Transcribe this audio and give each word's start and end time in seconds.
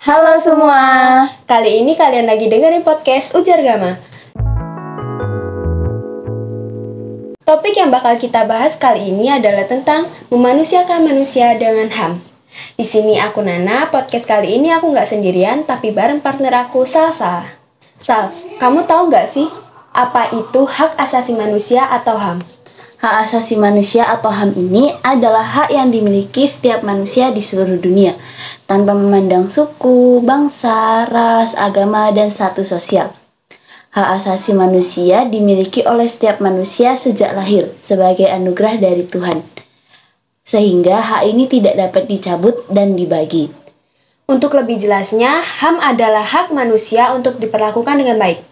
Halo 0.00 0.40
semua, 0.40 0.80
kali 1.44 1.84
ini 1.84 1.92
kalian 1.92 2.24
lagi 2.24 2.48
dengerin 2.48 2.80
podcast 2.80 3.36
Ujar 3.36 3.60
Gama. 3.60 4.00
Topik 7.44 7.76
yang 7.76 7.92
bakal 7.92 8.16
kita 8.16 8.48
bahas 8.48 8.80
kali 8.80 9.12
ini 9.12 9.28
adalah 9.28 9.68
tentang 9.68 10.08
memanusiakan 10.32 11.04
manusia 11.04 11.52
dengan 11.60 11.92
HAM. 11.92 12.16
Di 12.80 12.84
sini 12.88 13.20
aku 13.20 13.44
Nana, 13.44 13.92
podcast 13.92 14.24
kali 14.24 14.56
ini 14.56 14.72
aku 14.72 14.88
nggak 14.88 15.04
sendirian, 15.04 15.68
tapi 15.68 15.92
bareng 15.92 16.24
partner 16.24 16.64
aku 16.64 16.88
Salsa. 16.88 17.60
Sal, 18.00 18.32
kamu 18.56 18.88
tahu 18.88 19.12
nggak 19.12 19.28
sih 19.28 19.52
apa 19.92 20.32
itu 20.32 20.64
hak 20.64 20.96
asasi 20.96 21.36
manusia 21.36 21.84
atau 21.84 22.16
HAM? 22.16 22.40
Hak 23.00 23.24
asasi 23.24 23.56
manusia 23.56 24.04
atau 24.04 24.28
HAM 24.28 24.60
ini 24.60 24.92
adalah 25.00 25.40
hak 25.40 25.72
yang 25.72 25.88
dimiliki 25.88 26.44
setiap 26.44 26.84
manusia 26.84 27.32
di 27.32 27.40
seluruh 27.40 27.80
dunia, 27.80 28.12
tanpa 28.68 28.92
memandang 28.92 29.48
suku, 29.48 30.20
bangsa, 30.20 31.08
ras, 31.08 31.56
agama, 31.56 32.12
dan 32.12 32.28
status 32.28 32.68
sosial. 32.68 33.08
Hak 33.96 34.20
asasi 34.20 34.52
manusia 34.52 35.24
dimiliki 35.24 35.80
oleh 35.88 36.12
setiap 36.12 36.44
manusia 36.44 36.92
sejak 36.92 37.32
lahir 37.32 37.72
sebagai 37.80 38.28
anugerah 38.28 38.76
dari 38.76 39.08
Tuhan, 39.08 39.48
sehingga 40.44 41.00
hak 41.00 41.24
ini 41.24 41.48
tidak 41.48 41.80
dapat 41.80 42.04
dicabut 42.04 42.68
dan 42.68 43.00
dibagi. 43.00 43.48
Untuk 44.28 44.52
lebih 44.52 44.76
jelasnya, 44.76 45.40
HAM 45.40 45.80
adalah 45.80 46.28
hak 46.28 46.52
manusia 46.52 47.16
untuk 47.16 47.40
diperlakukan 47.40 47.96
dengan 47.96 48.20
baik. 48.20 48.44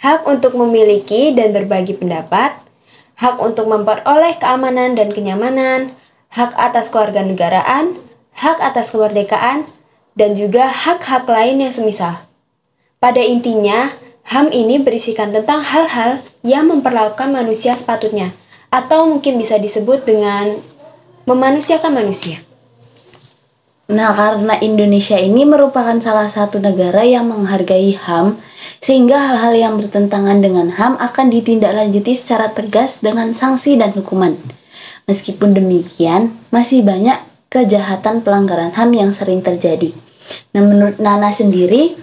Hak 0.00 0.24
untuk 0.24 0.56
memiliki 0.56 1.36
dan 1.36 1.52
berbagi 1.52 1.92
pendapat, 2.00 2.64
hak 3.18 3.42
untuk 3.42 3.66
memperoleh 3.66 4.38
keamanan 4.38 4.94
dan 4.94 5.10
kenyamanan, 5.10 5.98
hak 6.30 6.54
atas 6.54 6.88
keluarga 6.94 7.26
negaraan, 7.26 7.98
hak 8.38 8.62
atas 8.62 8.94
kemerdekaan, 8.94 9.66
dan 10.14 10.38
juga 10.38 10.70
hak-hak 10.70 11.26
lain 11.26 11.66
yang 11.66 11.74
semisal. 11.74 12.22
Pada 13.02 13.22
intinya, 13.22 13.94
HAM 14.28 14.50
ini 14.54 14.78
berisikan 14.78 15.34
tentang 15.34 15.62
hal-hal 15.64 16.20
yang 16.46 16.70
memperlakukan 16.70 17.30
manusia 17.30 17.74
sepatutnya, 17.74 18.34
atau 18.70 19.10
mungkin 19.10 19.38
bisa 19.40 19.58
disebut 19.58 20.06
dengan 20.06 20.62
memanusiakan 21.26 21.94
manusia. 21.94 22.44
Nah, 23.88 24.12
karena 24.12 24.60
Indonesia 24.60 25.16
ini 25.16 25.48
merupakan 25.48 25.96
salah 25.98 26.28
satu 26.28 26.60
negara 26.60 27.08
yang 27.08 27.24
menghargai 27.32 27.96
HAM, 27.96 28.36
sehingga 28.78 29.18
hal-hal 29.18 29.54
yang 29.54 29.74
bertentangan 29.76 30.38
dengan 30.38 30.74
HAM 30.74 30.98
akan 30.98 31.26
ditindaklanjuti 31.34 32.14
secara 32.14 32.54
tegas 32.54 33.02
dengan 33.02 33.34
sanksi 33.34 33.74
dan 33.74 33.90
hukuman. 33.94 34.38
Meskipun 35.10 35.56
demikian, 35.56 36.36
masih 36.54 36.84
banyak 36.84 37.18
kejahatan 37.48 38.20
pelanggaran 38.22 38.76
HAM 38.76 38.90
yang 38.94 39.10
sering 39.10 39.40
terjadi. 39.40 39.96
Nah, 40.52 40.62
menurut 40.62 41.00
Nana 41.00 41.32
sendiri, 41.32 41.96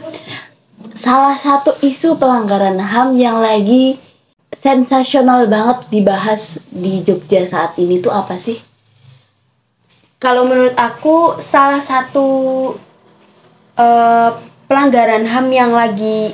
salah 0.97 1.37
satu 1.37 1.77
isu 1.85 2.17
pelanggaran 2.17 2.81
HAM 2.81 3.13
yang 3.15 3.39
lagi 3.39 4.01
sensasional 4.55 5.45
banget 5.45 5.85
dibahas 5.91 6.63
di 6.71 7.03
Jogja 7.05 7.45
saat 7.45 7.77
ini 7.77 8.01
tuh 8.01 8.09
apa 8.09 8.39
sih? 8.39 8.57
Kalau 10.17 10.47
menurut 10.47 10.73
aku 10.73 11.37
salah 11.43 11.83
satu 11.83 12.25
uh, 13.77 14.29
pelanggaran 14.65 15.27
HAM 15.29 15.47
yang 15.53 15.71
lagi 15.75 16.33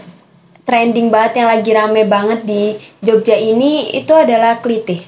trending 0.66 1.10
banget, 1.10 1.42
yang 1.42 1.50
lagi 1.50 1.72
rame 1.74 2.02
banget 2.06 2.40
di 2.46 2.78
Jogja 3.02 3.38
ini 3.38 3.94
itu 3.96 4.12
adalah 4.14 4.62
klitih. 4.62 5.04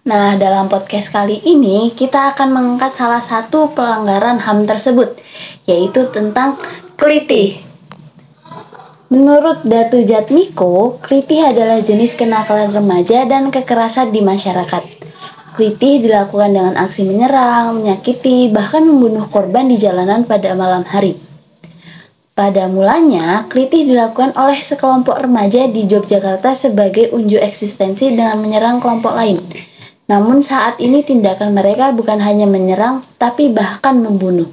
Nah, 0.00 0.32
dalam 0.40 0.72
podcast 0.72 1.12
kali 1.12 1.44
ini 1.44 1.92
kita 1.92 2.32
akan 2.32 2.48
mengangkat 2.56 2.96
salah 2.96 3.20
satu 3.20 3.76
pelanggaran 3.76 4.40
HAM 4.40 4.64
tersebut, 4.64 5.20
yaitu 5.68 6.08
tentang 6.08 6.56
klitih. 6.96 7.60
Menurut 9.10 9.66
Datu 9.66 10.00
Jatmiko, 10.00 11.02
klitih 11.02 11.50
adalah 11.50 11.82
jenis 11.82 12.14
kenakalan 12.14 12.70
remaja 12.70 13.26
dan 13.26 13.50
kekerasan 13.50 14.14
di 14.14 14.22
masyarakat. 14.22 14.86
Klitih 15.58 16.00
dilakukan 16.00 16.54
dengan 16.54 16.74
aksi 16.78 17.04
menyerang, 17.04 17.82
menyakiti, 17.82 18.48
bahkan 18.48 18.86
membunuh 18.86 19.26
korban 19.26 19.66
di 19.66 19.76
jalanan 19.76 20.24
pada 20.24 20.54
malam 20.54 20.86
hari. 20.86 21.29
Pada 22.40 22.72
mulanya, 22.72 23.44
klitih 23.52 23.84
dilakukan 23.84 24.32
oleh 24.32 24.64
sekelompok 24.64 25.12
remaja 25.12 25.68
di 25.68 25.84
Yogyakarta 25.84 26.56
sebagai 26.56 27.12
unjuk 27.12 27.36
eksistensi 27.36 28.08
dengan 28.08 28.40
menyerang 28.40 28.80
kelompok 28.80 29.12
lain. 29.12 29.44
Namun 30.08 30.40
saat 30.40 30.80
ini 30.80 31.04
tindakan 31.04 31.52
mereka 31.52 31.92
bukan 31.92 32.16
hanya 32.24 32.48
menyerang, 32.48 33.04
tapi 33.20 33.52
bahkan 33.52 34.00
membunuh. 34.00 34.48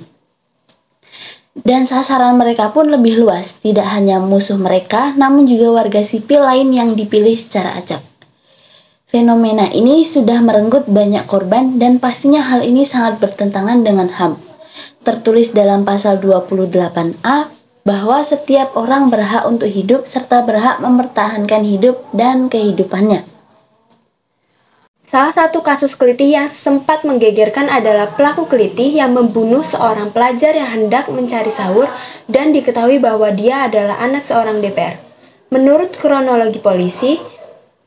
Dan 1.55 1.87
sasaran 1.87 2.35
mereka 2.35 2.75
pun 2.75 2.91
lebih 2.91 3.23
luas, 3.23 3.55
tidak 3.63 3.87
hanya 3.87 4.19
musuh 4.19 4.59
mereka, 4.59 5.15
namun 5.15 5.47
juga 5.47 5.71
warga 5.71 6.03
sipil 6.03 6.43
lain 6.43 6.75
yang 6.75 6.91
dipilih 6.91 7.39
secara 7.39 7.79
acak. 7.79 8.03
Fenomena 9.07 9.71
ini 9.71 10.03
sudah 10.03 10.43
merenggut 10.43 10.91
banyak 10.91 11.23
korban 11.23 11.79
dan 11.79 12.03
pastinya 12.03 12.43
hal 12.51 12.67
ini 12.67 12.83
sangat 12.83 13.23
bertentangan 13.23 13.79
dengan 13.87 14.11
HAM. 14.11 14.35
Tertulis 15.07 15.55
dalam 15.55 15.87
pasal 15.87 16.19
28A 16.19 17.56
bahwa 17.87 18.19
setiap 18.19 18.75
orang 18.75 19.07
berhak 19.07 19.47
untuk 19.47 19.71
hidup 19.71 20.03
serta 20.03 20.43
berhak 20.43 20.83
mempertahankan 20.83 21.63
hidup 21.63 22.03
dan 22.11 22.51
kehidupannya. 22.51 23.23
Salah 25.07 25.31
satu 25.31 25.63
kasus 25.63 25.95
kelitih 25.95 26.35
yang 26.35 26.51
sempat 26.51 27.07
menggegerkan 27.07 27.71
adalah 27.71 28.11
pelaku 28.11 28.43
kelitih 28.51 28.91
yang 28.91 29.15
membunuh 29.15 29.63
seorang 29.63 30.11
pelajar 30.11 30.51
yang 30.51 30.67
hendak 30.67 31.07
mencari 31.07 31.47
sahur 31.47 31.87
dan 32.27 32.51
diketahui 32.51 32.99
bahwa 32.99 33.31
dia 33.31 33.71
adalah 33.71 34.03
anak 34.03 34.27
seorang 34.27 34.59
DPR. 34.59 34.99
Menurut 35.47 35.95
kronologi 35.95 36.59
polisi, 36.59 37.23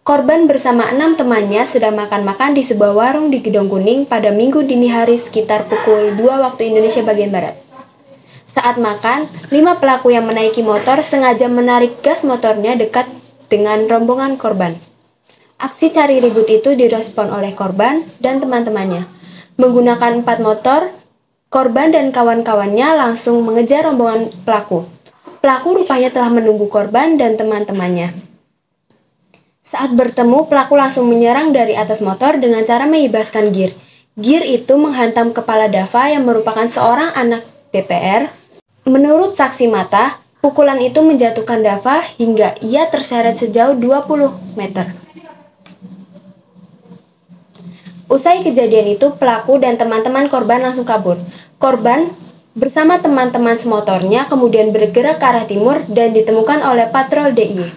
Korban 0.01 0.49
bersama 0.49 0.89
enam 0.89 1.13
temannya 1.13 1.61
sedang 1.69 1.93
makan-makan 1.93 2.57
di 2.57 2.65
sebuah 2.65 2.97
warung 2.97 3.29
di 3.29 3.45
Gedong 3.45 3.69
Kuning 3.69 4.09
pada 4.09 4.33
minggu 4.33 4.65
dini 4.65 4.89
hari 4.89 5.21
sekitar 5.21 5.69
pukul 5.69 6.17
2 6.17 6.25
waktu 6.41 6.73
Indonesia 6.73 7.05
bagian 7.05 7.29
Barat. 7.29 7.70
Saat 8.51 8.83
makan, 8.83 9.31
lima 9.55 9.79
pelaku 9.79 10.11
yang 10.11 10.27
menaiki 10.27 10.67
motor 10.67 11.07
sengaja 11.07 11.47
menarik 11.47 12.03
gas 12.03 12.27
motornya 12.27 12.75
dekat 12.75 13.07
dengan 13.47 13.87
rombongan 13.87 14.35
korban. 14.35 14.75
Aksi 15.55 15.95
cari 15.95 16.19
ribut 16.19 16.51
itu 16.51 16.75
direspon 16.75 17.31
oleh 17.31 17.55
korban 17.55 18.03
dan 18.19 18.43
teman-temannya. 18.43 19.07
Menggunakan 19.55 20.27
empat 20.27 20.43
motor, 20.43 20.91
korban 21.47 21.95
dan 21.95 22.11
kawan-kawannya 22.11 22.99
langsung 22.99 23.39
mengejar 23.47 23.87
rombongan 23.87 24.35
pelaku. 24.43 24.91
Pelaku 25.39 25.87
rupanya 25.87 26.11
telah 26.11 26.35
menunggu 26.35 26.67
korban 26.67 27.15
dan 27.15 27.39
teman-temannya. 27.39 28.19
Saat 29.63 29.95
bertemu, 29.95 30.51
pelaku 30.51 30.75
langsung 30.75 31.07
menyerang 31.07 31.55
dari 31.55 31.79
atas 31.79 32.03
motor 32.03 32.35
dengan 32.35 32.67
cara 32.67 32.83
mengibaskan 32.91 33.55
gear. 33.55 33.79
Gear 34.19 34.43
itu 34.43 34.75
menghantam 34.75 35.31
kepala 35.31 35.71
Dava 35.71 36.11
yang 36.11 36.27
merupakan 36.27 36.67
seorang 36.67 37.15
anak 37.15 37.47
DPR. 37.71 38.40
Menurut 38.91 39.39
saksi 39.39 39.71
mata, 39.71 40.19
pukulan 40.43 40.83
itu 40.83 40.99
menjatuhkan 40.99 41.63
Dava 41.63 42.03
hingga 42.19 42.59
ia 42.59 42.91
terseret 42.91 43.39
sejauh 43.39 43.79
20 43.79 44.59
meter. 44.59 44.99
Usai 48.11 48.43
kejadian 48.43 48.99
itu, 48.99 49.15
pelaku 49.15 49.63
dan 49.63 49.79
teman-teman 49.79 50.27
korban 50.27 50.59
langsung 50.59 50.83
kabur. 50.83 51.23
Korban 51.63 52.11
bersama 52.59 52.99
teman-teman 52.99 53.55
semotornya 53.55 54.27
kemudian 54.27 54.75
bergerak 54.75 55.23
ke 55.23 55.27
arah 55.31 55.47
timur 55.47 55.87
dan 55.87 56.11
ditemukan 56.11 56.59
oleh 56.67 56.91
patrol 56.91 57.31
DIY. 57.31 57.71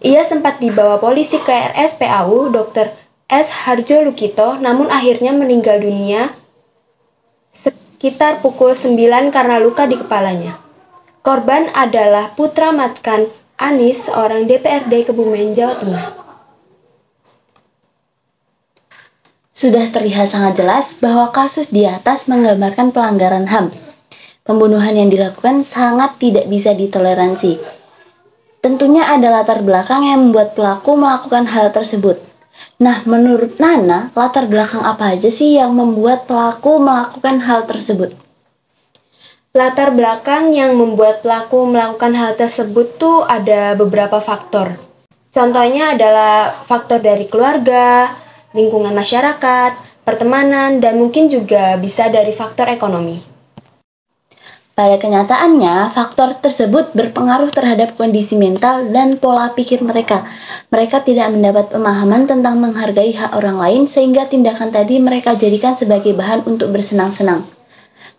Ia 0.00 0.24
sempat 0.24 0.64
dibawa 0.64 0.96
polisi 0.96 1.44
ke 1.44 1.52
RSPAU 1.52 2.48
Dr. 2.48 2.96
S. 3.28 3.52
Harjo 3.68 4.00
Lukito, 4.00 4.56
namun 4.56 4.88
akhirnya 4.88 5.36
meninggal 5.36 5.84
dunia 5.84 6.32
sekitar 7.98 8.38
pukul 8.38 8.78
9 8.78 9.34
karena 9.34 9.58
luka 9.58 9.90
di 9.90 9.98
kepalanya. 9.98 10.62
Korban 11.26 11.66
adalah 11.74 12.30
putra 12.38 12.70
Matkan 12.70 13.26
Anis, 13.58 14.06
seorang 14.06 14.46
DPRD 14.46 15.10
Kebumen, 15.10 15.50
Jawa 15.50 15.74
Tengah. 15.82 16.06
Sudah 19.50 19.90
terlihat 19.90 20.30
sangat 20.30 20.62
jelas 20.62 20.94
bahwa 21.02 21.34
kasus 21.34 21.74
di 21.74 21.82
atas 21.90 22.30
menggambarkan 22.30 22.94
pelanggaran 22.94 23.50
HAM. 23.50 23.74
Pembunuhan 24.46 24.94
yang 24.94 25.10
dilakukan 25.10 25.66
sangat 25.66 26.22
tidak 26.22 26.46
bisa 26.46 26.78
ditoleransi, 26.78 27.58
Tentunya 28.58 29.06
ada 29.06 29.30
latar 29.30 29.62
belakang 29.62 30.02
yang 30.02 30.30
membuat 30.30 30.58
pelaku 30.58 30.98
melakukan 30.98 31.46
hal 31.46 31.70
tersebut. 31.70 32.27
Nah, 32.78 33.02
menurut 33.02 33.58
Nana, 33.58 34.14
latar 34.14 34.46
belakang 34.46 34.86
apa 34.86 35.18
aja 35.18 35.30
sih 35.30 35.58
yang 35.58 35.74
membuat 35.74 36.30
pelaku 36.30 36.78
melakukan 36.78 37.42
hal 37.42 37.66
tersebut? 37.66 38.14
Latar 39.50 39.90
belakang 39.90 40.54
yang 40.54 40.78
membuat 40.78 41.26
pelaku 41.26 41.66
melakukan 41.66 42.14
hal 42.14 42.38
tersebut 42.38 42.94
tuh 43.00 43.26
ada 43.26 43.74
beberapa 43.74 44.22
faktor. 44.22 44.78
Contohnya 45.34 45.98
adalah 45.98 46.62
faktor 46.70 47.02
dari 47.02 47.26
keluarga, 47.26 48.14
lingkungan 48.54 48.94
masyarakat, 48.94 49.74
pertemanan, 50.06 50.78
dan 50.78 50.96
mungkin 50.96 51.26
juga 51.26 51.76
bisa 51.76 52.08
dari 52.08 52.30
faktor 52.32 52.70
ekonomi. 52.70 53.37
Pada 54.78 54.94
kenyataannya, 54.94 55.90
faktor 55.90 56.38
tersebut 56.38 56.94
berpengaruh 56.94 57.50
terhadap 57.50 57.98
kondisi 57.98 58.38
mental 58.38 58.86
dan 58.94 59.18
pola 59.18 59.50
pikir 59.50 59.82
mereka. 59.82 60.22
Mereka 60.70 61.02
tidak 61.02 61.34
mendapat 61.34 61.74
pemahaman 61.74 62.30
tentang 62.30 62.62
menghargai 62.62 63.10
hak 63.10 63.34
orang 63.34 63.58
lain, 63.58 63.82
sehingga 63.90 64.30
tindakan 64.30 64.70
tadi 64.70 65.02
mereka 65.02 65.34
jadikan 65.34 65.74
sebagai 65.74 66.14
bahan 66.14 66.46
untuk 66.46 66.70
bersenang-senang. 66.70 67.42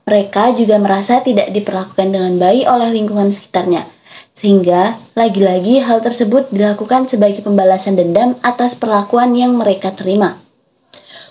Mereka 0.03 0.59
juga 0.59 0.75
merasa 0.83 1.23
tidak 1.23 1.47
diperlakukan 1.55 2.11
dengan 2.11 2.35
baik 2.35 2.67
oleh 2.67 2.91
lingkungan 2.91 3.31
sekitarnya, 3.31 3.87
sehingga 4.35 4.99
lagi-lagi 5.15 5.79
hal 5.79 6.03
tersebut 6.03 6.51
dilakukan 6.51 7.07
sebagai 7.07 7.39
pembalasan 7.39 7.95
dendam 7.95 8.35
atas 8.43 8.75
perlakuan 8.75 9.31
yang 9.31 9.55
mereka 9.55 9.95
terima. 9.95 10.48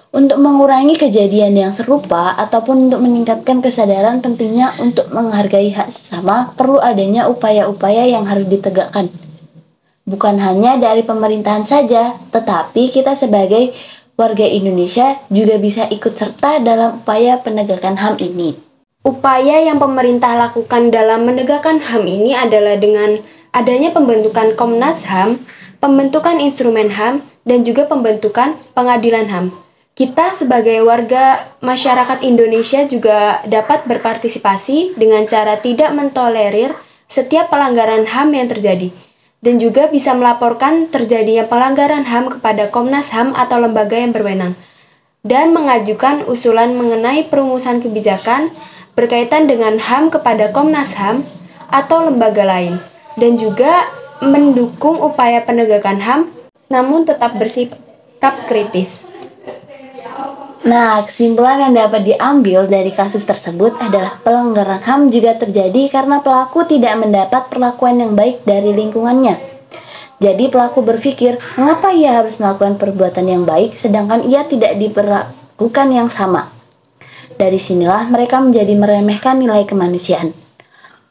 Untuk 0.08 0.40
mengurangi 0.40 0.96
kejadian 0.96 1.52
yang 1.52 1.68
serupa 1.68 2.32
ataupun 2.40 2.88
untuk 2.88 3.04
meningkatkan 3.04 3.60
kesadaran 3.60 4.24
pentingnya 4.24 4.72
untuk 4.80 5.12
menghargai 5.12 5.68
hak 5.68 5.92
sesama, 5.92 6.56
perlu 6.56 6.80
adanya 6.80 7.28
upaya-upaya 7.28 8.08
yang 8.08 8.24
harus 8.24 8.48
ditegakkan. 8.48 9.12
Bukan 10.08 10.40
hanya 10.40 10.80
dari 10.80 11.04
pemerintahan 11.04 11.68
saja, 11.68 12.16
tetapi 12.32 12.88
kita 12.88 13.12
sebagai 13.12 13.76
warga 14.16 14.48
Indonesia 14.48 15.20
juga 15.28 15.60
bisa 15.60 15.84
ikut 15.92 16.16
serta 16.16 16.56
dalam 16.64 17.04
upaya 17.04 17.36
penegakan 17.44 18.00
HAM 18.00 18.16
ini. 18.24 18.56
Upaya 19.04 19.60
yang 19.60 19.76
pemerintah 19.76 20.40
lakukan 20.40 20.88
dalam 20.88 21.28
menegakkan 21.28 21.84
HAM 21.84 22.08
ini 22.08 22.32
adalah 22.32 22.80
dengan 22.80 23.20
adanya 23.52 23.92
pembentukan 23.92 24.56
Komnas 24.56 25.04
HAM, 25.04 25.44
pembentukan 25.84 26.40
instrumen 26.40 26.96
HAM, 26.96 27.28
dan 27.44 27.60
juga 27.60 27.84
pembentukan 27.84 28.56
pengadilan 28.72 29.28
HAM 29.28 29.67
kita 29.98 30.30
sebagai 30.30 30.78
warga 30.86 31.50
masyarakat 31.58 32.22
Indonesia 32.22 32.86
juga 32.86 33.42
dapat 33.42 33.82
berpartisipasi 33.82 34.94
dengan 34.94 35.26
cara 35.26 35.58
tidak 35.58 35.90
mentolerir 35.90 36.70
setiap 37.10 37.50
pelanggaran 37.50 38.06
HAM 38.06 38.30
yang 38.30 38.46
terjadi. 38.46 38.94
Dan 39.42 39.58
juga 39.58 39.90
bisa 39.90 40.14
melaporkan 40.14 40.86
terjadinya 40.86 41.50
pelanggaran 41.50 42.06
HAM 42.06 42.38
kepada 42.38 42.70
Komnas 42.70 43.10
HAM 43.10 43.34
atau 43.34 43.58
lembaga 43.58 43.98
yang 43.98 44.14
berwenang. 44.14 44.54
Dan 45.26 45.50
mengajukan 45.50 46.30
usulan 46.30 46.78
mengenai 46.78 47.26
perumusan 47.26 47.82
kebijakan 47.82 48.54
berkaitan 48.94 49.50
dengan 49.50 49.82
HAM 49.82 50.14
kepada 50.14 50.54
Komnas 50.54 50.94
HAM 50.94 51.26
atau 51.74 52.06
lembaga 52.06 52.46
lain. 52.46 52.78
Dan 53.18 53.34
juga 53.34 53.90
mendukung 54.22 55.02
upaya 55.02 55.42
penegakan 55.42 55.98
HAM 56.06 56.20
namun 56.70 57.02
tetap 57.02 57.34
bersikap 57.34 58.46
kritis. 58.46 59.07
Nah, 60.68 61.00
kesimpulan 61.00 61.64
yang 61.64 61.72
dapat 61.72 62.04
diambil 62.04 62.68
dari 62.68 62.92
kasus 62.92 63.24
tersebut 63.24 63.80
adalah 63.80 64.20
pelanggaran 64.20 64.84
HAM 64.84 65.08
juga 65.08 65.32
terjadi 65.40 65.88
karena 65.88 66.20
pelaku 66.20 66.68
tidak 66.68 66.92
mendapat 67.00 67.48
perlakuan 67.48 67.96
yang 67.96 68.12
baik 68.12 68.44
dari 68.44 68.76
lingkungannya. 68.76 69.40
Jadi 70.20 70.52
pelaku 70.52 70.84
berpikir, 70.84 71.40
mengapa 71.56 71.96
ia 71.96 72.20
harus 72.20 72.36
melakukan 72.36 72.76
perbuatan 72.76 73.32
yang 73.32 73.48
baik 73.48 73.72
sedangkan 73.72 74.20
ia 74.28 74.44
tidak 74.44 74.76
diperlakukan 74.76 75.88
yang 75.88 76.12
sama? 76.12 76.52
Dari 77.40 77.56
sinilah 77.56 78.04
mereka 78.12 78.36
menjadi 78.36 78.76
meremehkan 78.76 79.40
nilai 79.40 79.64
kemanusiaan. 79.64 80.47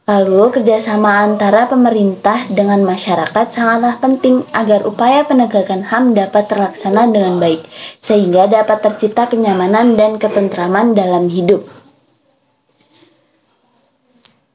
Lalu, 0.08 0.48
kerjasama 0.56 1.20
antara 1.20 1.68
pemerintah 1.68 2.48
dengan 2.48 2.80
masyarakat 2.80 3.52
sangatlah 3.52 4.00
penting 4.00 4.40
agar 4.56 4.88
upaya 4.88 5.28
penegakan 5.28 5.84
HAM 5.84 6.16
dapat 6.16 6.48
terlaksana 6.48 7.12
dengan 7.12 7.36
baik, 7.36 7.68
sehingga 8.00 8.48
dapat 8.48 8.80
tercipta 8.80 9.28
kenyamanan 9.28 10.00
dan 10.00 10.16
ketentraman 10.16 10.96
dalam 10.96 11.28
hidup. 11.28 11.68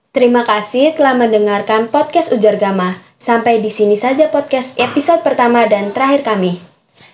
Terima 0.10 0.42
kasih 0.42 0.98
telah 0.98 1.14
mendengarkan 1.14 1.86
podcast 1.94 2.34
Ujar 2.34 2.58
Gama. 2.58 2.98
Sampai 3.22 3.62
di 3.62 3.70
sini 3.70 3.94
saja 3.94 4.34
podcast 4.34 4.74
episode 4.82 5.22
pertama 5.22 5.70
dan 5.70 5.94
terakhir 5.94 6.26
kami. 6.26 6.66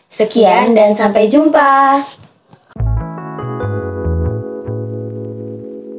Sekian 0.08 0.80
dan 0.80 0.96
sampai 0.96 1.28
jumpa. 1.28 2.02